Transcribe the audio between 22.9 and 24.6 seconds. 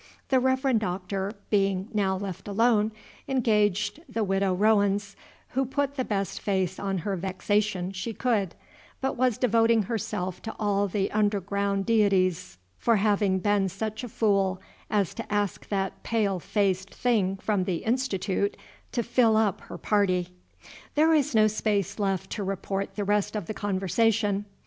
the rest of the conversation.